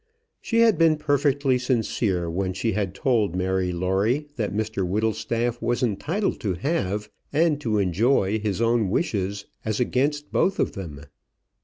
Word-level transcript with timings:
She 0.41 0.61
had 0.61 0.79
been 0.79 0.97
perfectly 0.97 1.59
sincere 1.59 2.27
when 2.27 2.53
she 2.53 2.71
had 2.71 2.95
told 2.95 3.35
Mary 3.35 3.71
Lawrie 3.71 4.29
that 4.35 4.51
Mr 4.51 4.83
Whittlestaff 4.83 5.61
was 5.61 5.83
entitled 5.83 6.39
to 6.39 6.55
have 6.55 7.11
and 7.31 7.61
to 7.61 7.77
enjoy 7.77 8.39
his 8.39 8.61
own 8.61 8.89
wishes 8.89 9.45
as 9.63 9.79
against 9.79 10.31
both 10.31 10.57
of 10.57 10.71
them. 10.71 11.01